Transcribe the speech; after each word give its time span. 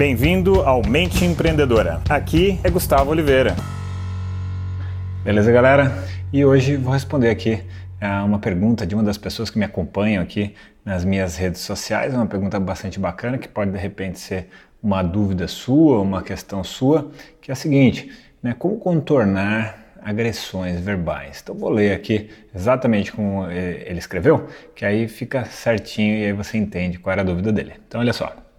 Bem-vindo 0.00 0.62
ao 0.62 0.80
Mente 0.82 1.26
Empreendedora. 1.26 2.00
Aqui 2.08 2.58
é 2.64 2.70
Gustavo 2.70 3.10
Oliveira. 3.10 3.54
Beleza, 5.22 5.52
galera? 5.52 5.92
E 6.32 6.42
hoje 6.42 6.74
vou 6.78 6.94
responder 6.94 7.28
aqui 7.28 7.62
a 8.00 8.24
uma 8.24 8.38
pergunta 8.38 8.86
de 8.86 8.94
uma 8.94 9.04
das 9.04 9.18
pessoas 9.18 9.50
que 9.50 9.58
me 9.58 9.64
acompanham 9.66 10.22
aqui 10.22 10.54
nas 10.86 11.04
minhas 11.04 11.36
redes 11.36 11.60
sociais. 11.60 12.14
É 12.14 12.16
uma 12.16 12.24
pergunta 12.24 12.58
bastante 12.58 12.98
bacana 12.98 13.36
que 13.36 13.46
pode 13.46 13.72
de 13.72 13.76
repente 13.76 14.18
ser 14.18 14.48
uma 14.82 15.02
dúvida 15.02 15.46
sua, 15.46 16.00
uma 16.00 16.22
questão 16.22 16.64
sua, 16.64 17.10
que 17.38 17.50
é 17.50 17.52
a 17.52 17.54
seguinte: 17.54 18.10
né, 18.42 18.56
como 18.58 18.78
contornar 18.78 19.98
agressões 20.00 20.80
verbais? 20.80 21.40
Então 21.42 21.54
vou 21.54 21.68
ler 21.68 21.92
aqui 21.92 22.30
exatamente 22.54 23.12
como 23.12 23.46
eh, 23.50 23.84
ele 23.84 23.98
escreveu, 23.98 24.48
que 24.74 24.82
aí 24.82 25.06
fica 25.08 25.44
certinho 25.44 26.16
e 26.16 26.24
aí 26.24 26.32
você 26.32 26.56
entende 26.56 26.98
qual 26.98 27.12
era 27.12 27.20
a 27.20 27.24
dúvida 27.26 27.52
dele. 27.52 27.74
Então 27.86 28.00
olha 28.00 28.14
só. 28.14 28.49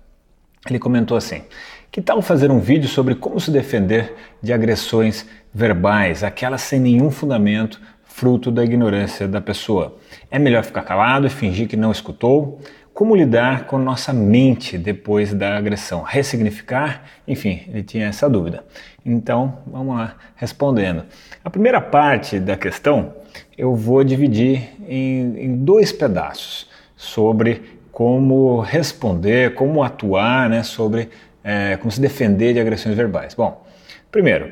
Ele 0.70 0.80
comentou 0.80 1.18
assim: 1.18 1.44
Que 1.92 2.02
tal 2.02 2.22
fazer 2.22 2.52
um 2.52 2.60
vídeo 2.60 2.88
sobre 2.88 3.16
como 3.16 3.40
se 3.40 3.52
defender 3.52 4.16
de 4.42 4.54
agressões 4.54 5.26
verbais, 5.54 6.24
aquelas 6.24 6.62
sem 6.62 6.80
nenhum 6.80 7.10
fundamento, 7.10 7.82
fruto 8.04 8.52
da 8.52 8.64
ignorância 8.64 9.28
da 9.28 9.42
pessoa? 9.42 9.98
É 10.30 10.38
melhor 10.38 10.64
ficar 10.64 10.84
calado 10.84 11.26
e 11.26 11.30
fingir 11.30 11.68
que 11.68 11.76
não 11.76 11.92
escutou? 11.92 12.60
Como 12.94 13.16
lidar 13.16 13.66
com 13.66 13.78
nossa 13.78 14.12
mente 14.12 14.78
depois 14.78 15.34
da 15.34 15.58
agressão? 15.58 16.04
Ressignificar? 16.04 17.04
Enfim, 17.26 17.62
ele 17.68 17.84
tinha 17.84 18.08
essa 18.08 18.30
dúvida. 18.30 18.66
Então, 19.04 19.60
vamos 19.66 19.96
lá, 19.96 20.18
respondendo. 20.36 21.06
A 21.44 21.50
primeira 21.50 21.80
parte 21.80 22.38
da 22.38 22.58
questão 22.58 23.14
eu 23.58 23.74
vou 23.76 24.04
dividir 24.04 24.74
em, 24.88 25.46
em 25.46 25.56
dois 25.56 25.92
pedaços 25.92 26.70
sobre 26.96 27.81
como 27.92 28.62
responder, 28.62 29.54
como 29.54 29.84
atuar 29.84 30.50
né, 30.50 30.64
sobre 30.64 31.10
é, 31.44 31.78
como 31.78 31.92
se 31.92 32.00
defender 32.00 32.54
de 32.54 32.60
agressões 32.60 32.96
verbais. 32.96 33.34
Bom, 33.34 33.66
primeiro, 34.12 34.52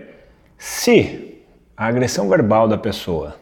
se 0.57 1.43
a 1.75 1.85
agressão 1.87 2.27
verbal 2.27 2.67
da 2.67 2.77
pessoa 2.77 3.37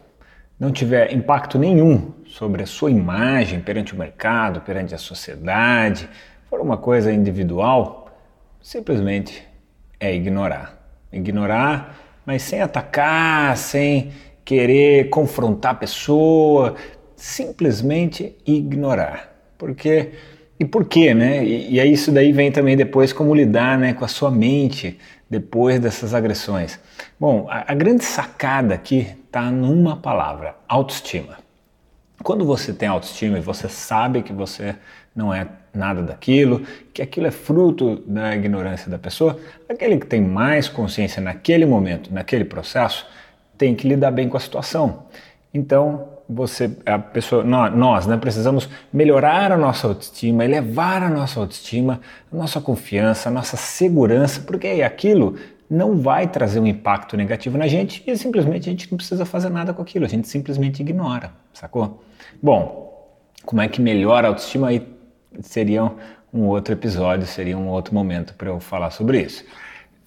não 0.60 0.72
tiver 0.72 1.14
impacto 1.14 1.58
nenhum 1.58 2.14
sobre 2.26 2.64
a 2.64 2.68
sua 2.68 2.92
imagem 2.92 3.60
perante 3.60 3.94
o 3.94 3.98
mercado, 3.98 4.62
perante 4.62 4.94
a 4.94 4.98
sociedade, 4.98 6.10
for 6.50 6.60
uma 6.60 6.78
coisa 6.78 7.12
individual, 7.12 8.10
simplesmente 8.62 9.44
é 10.00 10.14
ignorar. 10.14 10.78
Ignorar, 11.12 11.98
mas 12.26 12.42
sem 12.42 12.62
atacar, 12.62 13.56
sem 13.56 14.12
querer 14.44 15.10
confrontar 15.10 15.72
a 15.74 15.76
pessoa, 15.76 16.76
simplesmente 17.16 18.36
ignorar. 18.46 19.37
Porque 19.58 20.12
e 20.60 20.66
por 20.66 20.86
quê, 20.86 21.14
né? 21.14 21.44
E, 21.46 21.76
e 21.76 21.80
aí 21.80 21.92
isso 21.92 22.12
daí 22.12 22.32
vem 22.32 22.52
também 22.52 22.76
depois 22.76 23.14
como 23.14 23.34
lidar, 23.36 23.78
né, 23.78 23.94
com 23.94 24.04
a 24.04 24.08
sua 24.08 24.32
mente 24.32 24.98
depois 25.30 25.80
dessas 25.80 26.14
agressões. 26.14 26.80
Bom, 27.20 27.48
a, 27.50 27.72
a 27.72 27.76
grande 27.76 28.04
sacada 28.04 28.74
aqui 28.74 29.08
está 29.26 29.52
numa 29.52 29.98
palavra: 29.98 30.56
autoestima. 30.68 31.38
Quando 32.24 32.46
você 32.46 32.74
tem 32.74 32.90
autoestima 32.90 33.38
e 33.38 33.42
você 33.42 33.70
sabe 33.70 34.24
que 34.24 34.34
você 34.34 34.76
não 35.16 35.34
é 35.34 35.48
nada 35.74 36.02
daquilo, 36.02 36.64
que 36.94 37.02
aquilo 37.02 37.28
é 37.28 37.32
fruto 37.32 38.02
da 38.08 38.36
ignorância 38.36 38.90
da 38.90 38.98
pessoa, 38.98 39.40
aquele 39.70 39.98
que 39.98 40.08
tem 40.08 40.22
mais 40.22 40.68
consciência 40.68 41.22
naquele 41.22 41.66
momento, 41.66 42.12
naquele 42.12 42.44
processo, 42.44 43.06
tem 43.58 43.76
que 43.76 43.88
lidar 43.88 44.12
bem 44.12 44.28
com 44.28 44.38
a 44.38 44.40
situação. 44.40 45.06
Então, 45.58 46.10
você, 46.30 46.70
a 46.86 47.00
pessoa, 47.00 47.44
nós, 47.44 48.06
né, 48.06 48.16
precisamos 48.16 48.70
melhorar 48.94 49.52
a 49.52 49.58
nossa 49.58 49.88
autoestima, 49.88 50.46
elevar 50.46 51.02
a 51.02 51.10
nossa 51.10 51.40
autoestima, 51.40 52.00
a 52.32 52.36
nossa 52.36 52.62
confiança, 52.62 53.30
a 53.30 53.32
nossa 53.32 53.58
segurança, 53.58 54.42
porque 54.42 54.68
aquilo 54.84 55.36
não 55.70 55.98
vai 55.98 56.28
trazer 56.28 56.60
um 56.60 56.68
impacto 56.68 57.18
negativo 57.18 57.58
na 57.58 57.68
gente 57.68 58.04
e 58.06 58.16
simplesmente 58.16 58.70
a 58.70 58.72
gente 58.72 58.90
não 58.92 58.98
precisa 58.98 59.26
fazer 59.26 59.50
nada 59.50 59.74
com 59.74 59.82
aquilo, 59.82 60.06
a 60.06 60.08
gente 60.08 60.28
simplesmente 60.28 60.82
ignora, 60.82 61.32
sacou? 61.54 62.04
Bom, 62.42 62.88
como 63.44 63.62
é 63.62 63.68
que 63.68 63.82
melhora 63.82 64.28
a 64.28 64.30
autoestima? 64.30 64.68
Aí 64.68 64.88
seria 65.42 65.92
um 66.32 66.44
outro 66.44 66.74
episódio, 66.74 67.26
seria 67.26 67.58
um 67.58 67.68
outro 67.68 67.96
momento 67.96 68.34
para 68.36 68.50
eu 68.50 68.60
falar 68.60 68.92
sobre 68.92 69.22
isso. 69.22 69.44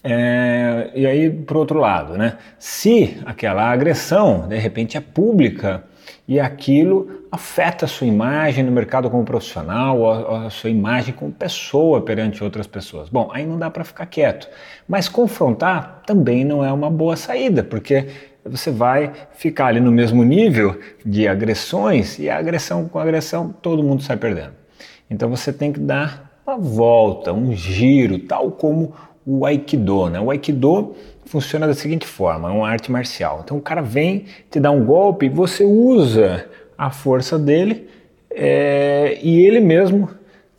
É, 0.02 0.90
e 0.94 1.06
aí, 1.06 1.30
por 1.30 1.58
outro 1.58 1.78
lado, 1.78 2.16
né? 2.16 2.38
Se 2.58 3.18
aquela 3.24 3.70
agressão 3.70 4.48
de 4.48 4.56
repente 4.56 4.96
é 4.96 5.00
pública 5.00 5.84
e 6.26 6.40
aquilo 6.40 7.26
afeta 7.30 7.84
a 7.84 7.88
sua 7.88 8.06
imagem 8.06 8.64
no 8.64 8.72
mercado 8.72 9.10
como 9.10 9.24
profissional, 9.24 10.10
a, 10.10 10.46
a 10.46 10.50
sua 10.50 10.70
imagem 10.70 11.14
como 11.14 11.30
pessoa 11.30 12.00
perante 12.00 12.42
outras 12.42 12.66
pessoas. 12.66 13.08
Bom, 13.08 13.30
aí 13.32 13.44
não 13.44 13.58
dá 13.58 13.70
para 13.70 13.84
ficar 13.84 14.06
quieto. 14.06 14.48
Mas 14.88 15.08
confrontar 15.08 16.02
também 16.06 16.44
não 16.44 16.64
é 16.64 16.72
uma 16.72 16.90
boa 16.90 17.16
saída, 17.16 17.62
porque 17.62 18.06
você 18.44 18.70
vai 18.70 19.12
ficar 19.32 19.66
ali 19.66 19.80
no 19.80 19.92
mesmo 19.92 20.24
nível 20.24 20.78
de 21.04 21.28
agressões 21.28 22.18
e 22.18 22.30
a 22.30 22.38
agressão 22.38 22.88
com 22.88 22.98
agressão 22.98 23.54
todo 23.60 23.82
mundo 23.82 24.02
sai 24.02 24.16
perdendo. 24.16 24.54
Então 25.10 25.28
você 25.28 25.52
tem 25.52 25.72
que 25.72 25.80
dar 25.80 26.40
uma 26.46 26.56
volta, 26.56 27.32
um 27.32 27.52
giro, 27.52 28.18
tal 28.20 28.52
como 28.52 28.94
o 29.26 29.44
Aikido. 29.46 30.08
Né? 30.08 30.20
O 30.20 30.30
Aikido 30.30 30.94
funciona 31.26 31.66
da 31.66 31.74
seguinte 31.74 32.06
forma: 32.06 32.48
é 32.48 32.52
uma 32.52 32.68
arte 32.68 32.90
marcial. 32.90 33.42
Então 33.44 33.56
o 33.56 33.60
cara 33.60 33.82
vem, 33.82 34.26
te 34.50 34.58
dá 34.58 34.70
um 34.70 34.84
golpe, 34.84 35.28
você 35.28 35.64
usa 35.64 36.46
a 36.76 36.90
força 36.90 37.38
dele 37.38 37.88
é, 38.30 39.18
e 39.22 39.44
ele 39.44 39.60
mesmo 39.60 40.08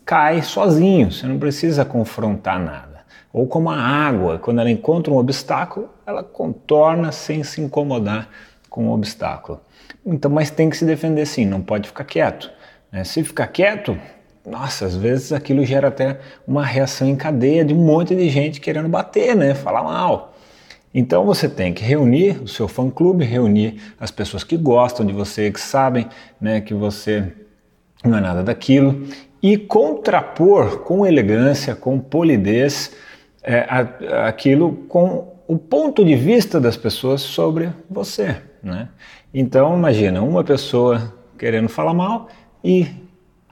cai 0.06 0.42
sozinho. 0.42 1.12
Você 1.12 1.26
não 1.26 1.40
precisa 1.40 1.84
confrontar 1.86 2.60
nada. 2.60 2.92
Ou 3.34 3.48
como 3.48 3.70
a 3.70 3.78
água, 3.78 4.38
quando 4.38 4.60
ela 4.60 4.70
encontra 4.70 5.14
um 5.14 5.18
obstáculo, 5.18 5.90
ela 6.06 6.22
contorna 6.22 7.12
sem 7.12 7.44
se 7.44 7.62
incomodar 7.62 8.30
com 8.70 8.88
o 8.88 8.94
obstáculo. 8.94 9.62
Então, 10.06 10.30
mas 10.30 10.52
tem 10.52 10.70
que 10.70 10.76
se 10.76 10.86
defender 10.86 11.26
sim, 11.26 11.46
não 11.46 11.62
pode 11.62 11.88
ficar 11.88 12.04
quieto. 12.04 12.52
Né? 12.92 13.04
Se 13.04 13.24
ficar 13.24 13.48
quieto, 13.48 13.98
nossa, 14.46 14.86
às 14.86 14.96
vezes 14.96 15.32
aquilo 15.32 15.64
gera 15.64 15.90
até 15.90 16.20
uma 16.48 16.66
reação 16.66 17.08
em 17.08 17.16
cadeia 17.16 17.64
de 17.64 17.74
um 17.74 17.78
monte 17.78 18.16
de 18.16 18.30
gente 18.30 18.60
querendo 18.60 18.90
bater, 18.90 19.36
né? 19.36 19.54
Falar 19.54 19.84
mal. 19.84 20.34
Então 20.94 21.26
você 21.26 21.48
tem 21.48 21.74
que 21.74 21.84
reunir 21.84 22.42
o 22.44 22.48
seu 22.48 22.68
fã-clube, 22.68 23.24
reunir 23.24 23.82
as 24.00 24.12
pessoas 24.12 24.44
que 24.44 24.58
gostam 24.58 25.06
de 25.06 25.14
você, 25.14 25.50
que 25.50 25.60
sabem 25.60 26.08
né, 26.40 26.60
que 26.60 26.74
você 26.74 27.32
não 28.04 28.18
é 28.18 28.22
nada 28.22 28.44
daquilo, 28.44 29.08
e 29.42 29.58
contrapor 29.58 30.80
com 30.80 31.06
elegância, 31.06 31.76
com 31.76 32.00
polidez, 32.00 32.92
é, 33.42 33.66
aquilo 34.26 34.74
com 34.88 35.36
o 35.48 35.58
ponto 35.58 36.04
de 36.04 36.16
vista 36.16 36.60
das 36.60 36.76
pessoas 36.76 37.22
sobre 37.22 37.70
você. 37.90 38.38
Né? 38.62 38.90
Então 39.34 39.76
imagina 39.78 40.22
uma 40.22 40.44
pessoa 40.44 41.14
querendo 41.38 41.70
falar 41.70 41.94
mal 41.94 42.28
e 42.64 42.88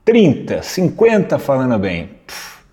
30, 0.09 0.63
50 0.63 1.37
falando 1.37 1.77
bem, 1.77 2.09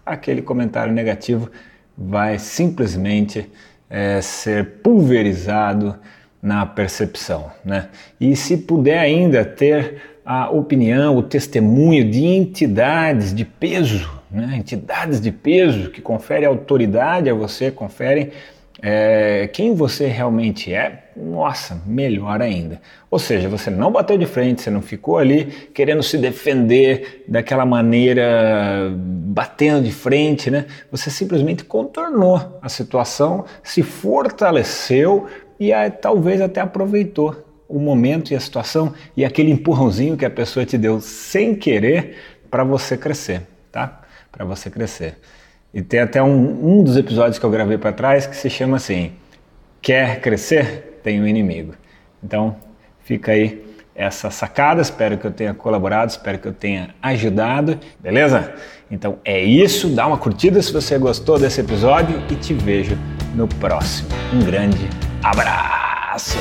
aquele 0.07 0.41
comentário 0.41 0.91
negativo 0.91 1.51
vai 1.95 2.39
simplesmente 2.39 3.47
é, 3.91 4.23
ser 4.23 4.77
pulverizado 4.83 5.95
na 6.41 6.65
percepção. 6.65 7.53
Né? 7.63 7.91
E 8.19 8.35
se 8.35 8.57
puder 8.57 8.99
ainda 8.99 9.45
ter 9.45 10.01
a 10.25 10.49
opinião, 10.49 11.15
o 11.15 11.23
testemunho 11.23 12.11
de 12.11 12.25
entidades 12.25 13.35
de 13.35 13.45
peso, 13.45 14.11
né? 14.31 14.55
entidades 14.57 15.21
de 15.21 15.31
peso 15.31 15.91
que 15.91 16.01
conferem 16.01 16.47
autoridade 16.47 17.29
a 17.29 17.35
você, 17.35 17.71
conferem 17.71 18.31
é, 18.83 19.49
quem 19.53 19.75
você 19.75 20.07
realmente 20.07 20.73
é, 20.73 21.11
nossa, 21.17 21.81
melhor 21.87 22.43
ainda. 22.43 22.81
Ou 23.11 23.19
seja, 23.19 23.49
você 23.49 23.71
não 23.71 23.91
bateu 23.91 24.19
de 24.19 24.27
frente, 24.27 24.61
você 24.61 24.71
não 24.71 24.83
ficou 24.83 25.17
ali 25.17 25.47
querendo 25.73 26.03
se 26.03 26.19
defender 26.19 27.25
daquela 27.27 27.65
maneira, 27.65 28.93
batendo 28.95 29.83
de 29.83 29.93
frente, 29.93 30.51
né? 30.51 30.67
Você 30.91 31.11
simplesmente 31.11 31.65
contornou 31.65 32.59
a 32.61 32.69
situação, 32.69 33.47
se 33.63 33.83
fortaleceu 33.83 35.27
e 35.59 35.73
aí, 35.73 35.91
talvez 35.91 36.41
até 36.41 36.61
aproveitou 36.61 37.45
o 37.69 37.79
momento 37.79 38.31
e 38.31 38.37
a 38.37 38.41
situação 38.41 38.93
e 39.17 39.25
aquele 39.25 39.51
empurrãozinho 39.51 40.17
que 40.17 40.25
a 40.25 40.31
pessoa 40.31 40.67
te 40.67 40.77
deu 40.77 41.01
sem 41.01 41.55
querer 41.55 42.17
para 42.51 42.63
você 42.63 42.97
crescer, 42.97 43.43
tá? 43.73 44.03
Para 44.31 44.45
você 44.45 44.71
crescer. 44.71 45.19
E 45.73 45.83
tem 45.83 46.01
até 46.01 46.23
um, 46.23 46.79
um 46.79 46.83
dos 46.83 46.97
episódios 46.97 47.39
que 47.39 47.45
eu 47.45 47.51
gravei 47.51 47.79
para 47.79 47.93
trás 47.93 48.27
que 48.27 48.37
se 48.37 48.49
chama 48.49 48.77
assim: 48.77 49.13
Quer 49.81 50.21
crescer? 50.21 51.01
Tem 51.03 51.21
um 51.21 51.27
inimigo. 51.27 51.75
Então, 52.23 52.57
fica 53.05 53.33
aí 53.33 53.65
essa 53.95 54.31
sacada. 54.31 54.83
Espero 54.83 55.17
que 55.17 55.27
eu 55.27 55.31
tenha 55.31 55.55
colaborado, 55.55 56.11
espero 56.11 56.39
que 56.39 56.49
eu 56.49 56.53
tenha 56.53 56.95
ajudado, 57.03 57.79
beleza? 57.99 58.53
Então 58.91 59.19
é 59.25 59.43
isso. 59.43 59.89
Dá 59.89 60.07
uma 60.07 60.19
curtida 60.19 60.61
se 60.61 60.73
você 60.73 60.99
gostou 60.99 61.39
desse 61.39 61.61
episódio 61.61 62.23
e 62.31 62.35
te 62.37 62.53
vejo 62.53 62.97
no 63.35 63.49
próximo. 63.49 64.09
Um 64.33 64.45
grande 64.45 64.89
abraço! 65.23 66.39